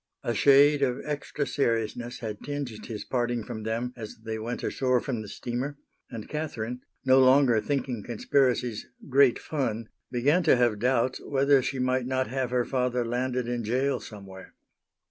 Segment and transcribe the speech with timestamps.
[0.23, 4.99] A shade of extra seriousness had tinged his parting from them as they went ashore
[4.99, 5.77] from the steamer,
[6.09, 12.07] and Catherine, no longer thinking conspiracies "great fun," began to have doubts whether she might
[12.07, 14.55] not have her father landed in jail somewhere.